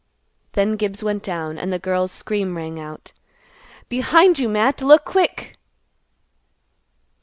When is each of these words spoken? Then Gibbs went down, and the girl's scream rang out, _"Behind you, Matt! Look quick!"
Then 0.53 0.77
Gibbs 0.77 1.03
went 1.03 1.21
down, 1.21 1.59
and 1.59 1.71
the 1.71 1.77
girl's 1.77 2.11
scream 2.11 2.57
rang 2.57 2.79
out, 2.79 3.13
_"Behind 3.87 4.39
you, 4.39 4.49
Matt! 4.49 4.81
Look 4.81 5.05
quick!" 5.05 5.57